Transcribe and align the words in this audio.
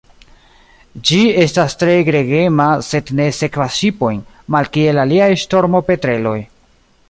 Ĝi 1.09 1.19
estas 1.43 1.75
tre 1.81 1.97
gregema, 2.07 2.67
sed 2.89 3.13
ne 3.21 3.29
sekvas 3.43 3.77
ŝipojn, 3.83 4.25
malkiel 4.57 5.03
aliaj 5.07 5.33
ŝtormopetreloj. 5.45 6.39